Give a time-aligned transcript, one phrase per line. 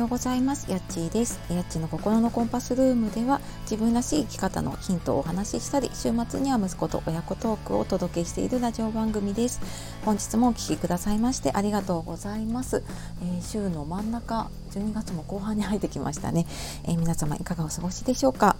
[0.00, 0.70] ようございます。
[0.70, 1.38] やっちーです。
[1.50, 9.60] やっちの心のコンパスルームでは自分らしい生き方のヒントをお話ししたり週末には息子と親子トークをお届けしているラジオ番組です。
[10.06, 12.82] 本日もお聴きくださいましてありがとうございます、
[13.22, 16.46] えー、週の真ん中12月も後半に入ってきましたね、
[16.84, 18.56] えー、皆様いかがお過ごしでしょうか。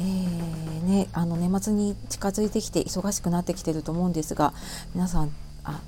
[0.00, 4.52] えーね、あの年末に近づいてきて忙しくなってきてると思うんですが
[4.96, 5.30] 皆さん
[5.62, 5.80] あ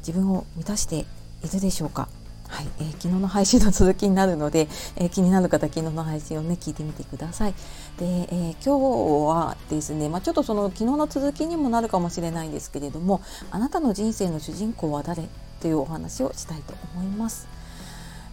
[0.00, 1.06] 自分を満たして
[1.42, 2.08] いるでしょうか？
[2.56, 7.52] はい、えー、昨日の配信の続きになるので、えー、気になる方昨日の配信をね聞いてみてください。
[7.98, 13.20] で、えー、今日はですね、まあ、ちょっとその昨日の続きにもなるかもしれないんですけれども、
[13.50, 15.28] あなたの人生の主人公は誰？
[15.60, 17.46] というお話をしたいと思います。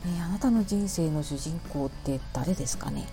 [0.05, 3.10] えあなたの人生の主人公って誰ですかね？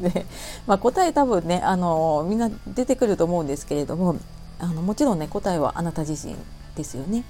[0.00, 0.26] で、
[0.66, 4.16] まあ、答え多分ねあのみんな出てくると思うんですけれども
[4.58, 6.34] あのもちろんね答えはあなた自身
[6.74, 7.22] ですよね。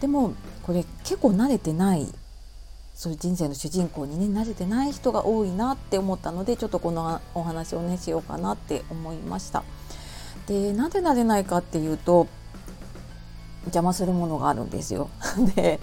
[0.00, 0.34] でも
[0.64, 2.08] これ結構慣れてない
[2.94, 9.64] そういう人生の主人公にね慣れてない人が多いなって思ったのでちょっとこのお話をねしようかなって思いました。
[10.46, 12.28] でなんで慣れないかっていうと
[13.66, 15.08] 邪魔するものがあるんですよ。
[15.56, 15.80] で、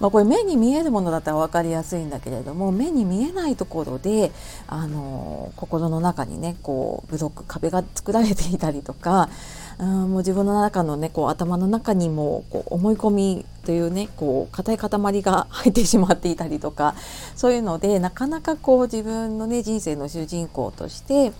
[0.00, 4.32] まあ、これ目に見えるものだったら分かりやすいんだけれども目に見えないところで
[4.66, 9.28] あの心の中にねこうブロック壁が作られていたりとか
[9.78, 16.94] うんもう自分の中のねこう頭の中にもこう思い込みというねこう硬い塊が入ってしまっていたりとか
[17.36, 21.32] そういうのでなかなかこう自分のね人生の主人公として、えー、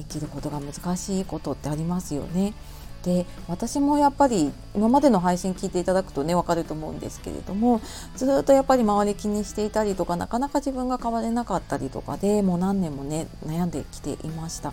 [0.00, 2.54] 生きることが難しいことってありますよね。
[3.02, 7.80] で私もやっぱり今までの配信聞いていただくとね分かると思うんですけれども
[8.16, 14.72] ずっとやっぱり周り気にしていたりとかなかなか自分が変われなかったりとかでもう何年もね悩んできていました。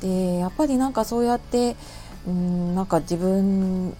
[0.00, 1.76] でやっぱりなんかそうやって
[2.26, 3.96] うんなんか自分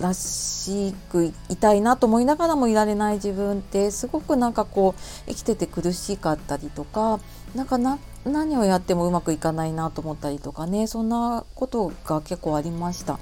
[0.00, 7.20] らしくいたいなと思いながらもいられない自分ってすごくなんかこう生きてて苦しかったりとか
[7.54, 13.18] なんかな何をやってもうまくいかないなと思ったりとかねそんなことが結構ありました。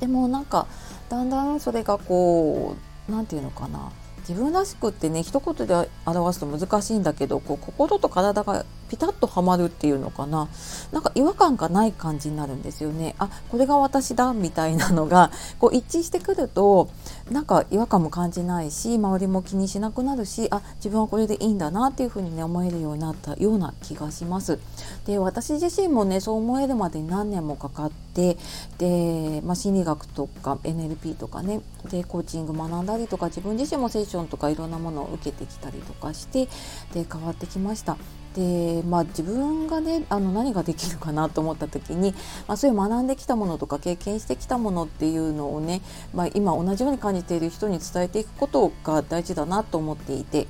[0.00, 0.66] でもなんか
[1.08, 2.76] だんだんそれがこ
[3.08, 3.92] う何て言うのかな。
[4.26, 10.48] 自分らしくってね一言で表すと難しいんだけどこう心と体がピタッとはまるっていうのかな。
[10.92, 13.14] なんか違和感がない感じになるんですよね。
[13.18, 16.88] あこれが私だみたいなのがこう一致してくると
[17.30, 24.58] なんか違和感も感じないし周りも気にしなくなるしあ自分はこれでいいんだなっていうふうにね思えるようになったような気がします。
[25.06, 28.36] で私自身もねそう思えるまでに何年もかかって
[28.78, 36.46] で、まあ、心理学とか NLP とかねでコーチング学んだりとか自分自身もセッションとかいろんなものを受けてきたりとかして
[36.92, 37.96] で変わってきました。
[38.34, 42.12] でまあ、自分がねあの何ができるかなと思った時に、
[42.48, 50.48] まあ、そういう学んできたものとか経験してきたものっていうのをね、まあ、今同じように感じている人に伝えていくことが大事だなと思っていて。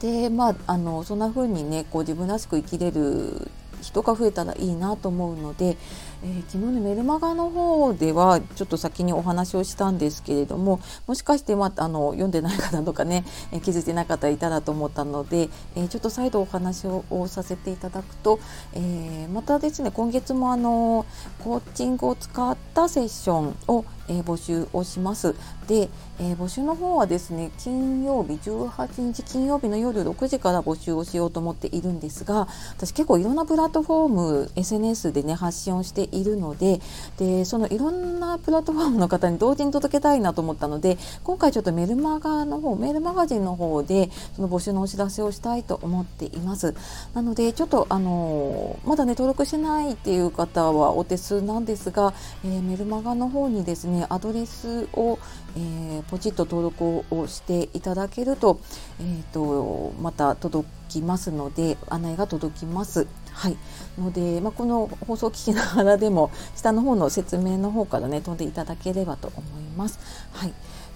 [0.00, 3.50] で、まあ、あのそんな風にねこう自分らしく生きれる
[3.80, 5.76] 人が増えたらいいなと思うので、
[6.24, 18.38] えー、昨日ねメルマガの方ではちょっと先にお話をしたんですけれどももしかして、まあ、あの読んでない方とかね、えー、気づいてなかったらいたらと思ったので、えー、ちょっと再度お話をさせていただくと、
[18.74, 21.06] えまたですね今月もあの
[21.42, 25.34] コーチングを使ったセッションをえー、募集をします。
[25.66, 25.88] で、
[26.18, 36.80] えー、募集の方はですね金曜日18日金曜日の夜6時から募集をしようと思っているんですが私結構いろんなプラットフォーム SNS でね発信をしているので
[37.18, 46.74] でそのいろんなプラットフォームの方に同時に届けたいなと思ったので今回ちょっとメルマガの方メールマガジンの方でその募集のお知らせをしたいと思っています。
[47.14, 55.18] なのでちょっとあのまだね登録しないっていう方はお手数なんですが、えー、メルマガの方にですねアドレスを、
[55.56, 58.60] えー、ポチッと登録をしていただけると,、
[59.00, 63.06] えーと、また届きますので案内が届きます。
[63.32, 63.56] はい
[63.98, 69.98] ので、まあ、この放送を聞きながらでも下の方の説明の方からね飛んでいただければと思います。
[70.32, 70.52] はい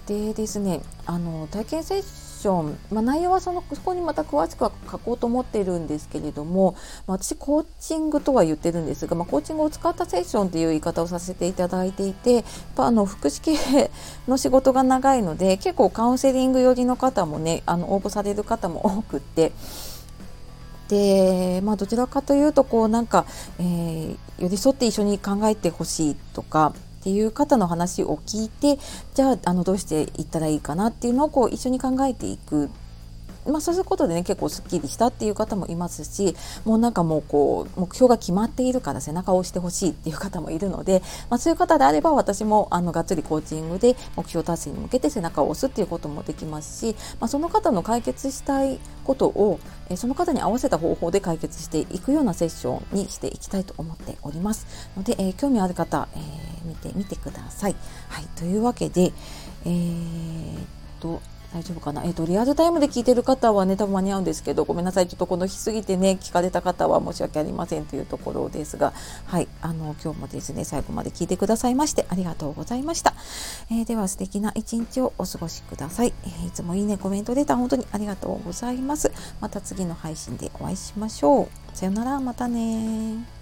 [0.07, 12.43] でですねあの体験セッション、まあ、内容はそのそこにまた詳しくは書こうと思っているんですけれども、まあ、私コーチングとは言ってるんですが、まあ、コーチングを使ったセッションという言い方をさせていただいていてやっ
[12.75, 13.91] ぱあの福祉系
[14.29, 19.51] の仕事が長いので結構カウンセリング寄りの方もねあの応募される方も多くって。
[20.87, 23.25] でまあ、どちらかというとこうなんか、
[23.59, 28.79] えー、寄り添って一緒に考えてほしいとかっていう方の話を聞いて
[29.13, 32.69] じゃああのどうしていったらいいかなっていうのをこう一緒に考えていく。
[33.47, 36.35] まあ、そうすることでね結構すっきりしたっていう方もいますし
[36.65, 49.59] もうなんかもうこう目標が決まっているから背中を押してほしいっていう方もいるので、まあ、そういう方であれば私もあのがっつりコーチングで目標達成に向けて背中を押すっていうこともできますし、まあ、その方の解決したいことを
[49.89, 57.75] えその方に合わせた方法で解決していくようなセッションにしていきたいと思っておりますので、えー、興味ある方、えー、見てみてください。
[58.09, 59.13] はい、というわけで、
[59.65, 60.65] えー、っ
[60.99, 61.21] と
[61.53, 68.93] 大丈夫かな、えーと、リアルタイムで聞いてる方はね多分間に合うんですけどごめんなさいちょっとこの日過ぎてね聞かれた方は申し訳ありませんというところですが
[69.25, 73.13] はいあの今日もですね最後まで聞いてくださいましてありがとうございました、
[73.71, 79.11] えー、では素敵な一日をお過ごしください、えー、いつもいいねコメントレター本当にありがとうございます。
[79.39, 81.47] また次の配信でお会いしましょう。
[81.73, 83.36] さよならまたね